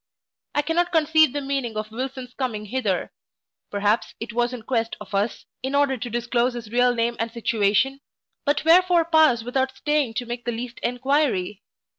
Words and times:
I 0.55 0.63
cannot 0.63 0.91
conceive 0.91 1.31
the 1.31 1.41
meaning 1.41 1.77
of 1.77 1.91
Wilson's 1.91 2.33
coming 2.33 2.65
hither: 2.65 3.13
perhaps, 3.69 4.15
it 4.19 4.33
was 4.33 4.51
in 4.51 4.63
quest 4.63 4.95
of 4.99 5.13
us, 5.13 5.45
in 5.61 5.75
order 5.75 5.95
to 5.95 6.09
disclose 6.09 6.55
his 6.55 6.71
real 6.71 6.95
name 6.95 7.15
and 7.19 7.31
situation: 7.31 8.01
but 8.43 8.65
wherefore 8.65 9.05
pass 9.05 9.43
without 9.43 9.77
staying 9.77 10.15
to 10.15 10.25
make 10.25 10.43
the 10.45 10.51
least 10.51 10.79
enquiry? 10.81 11.61